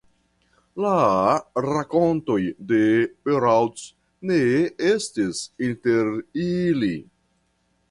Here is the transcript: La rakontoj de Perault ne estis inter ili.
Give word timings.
La 0.85 0.93
rakontoj 1.65 2.37
de 2.71 2.79
Perault 3.27 3.85
ne 4.33 4.41
estis 4.95 5.45
inter 5.71 6.13
ili. 6.49 6.93